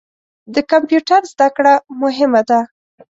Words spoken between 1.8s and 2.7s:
مهمه ده.